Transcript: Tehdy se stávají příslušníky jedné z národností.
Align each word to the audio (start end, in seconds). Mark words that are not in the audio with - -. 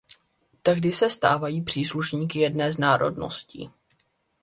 Tehdy 0.61 0.93
se 0.93 1.09
stávají 1.09 1.61
příslušníky 1.61 2.39
jedné 2.39 2.71
z 2.73 2.77
národností. 2.77 3.71